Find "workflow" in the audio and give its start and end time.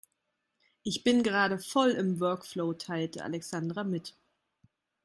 2.19-2.73